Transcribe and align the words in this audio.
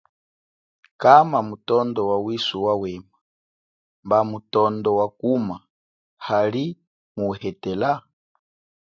Kama 1.01 1.39
mutondo 1.47 2.01
wa 2.09 2.17
wisu 2.25 2.57
wa 2.65 2.73
wema, 2.81 3.17
mba 4.03 4.17
mutondo 4.29 4.89
wakuma 4.99 5.55
hali 6.25 6.65
mu 7.15 7.23
wuhetela? 7.29 7.91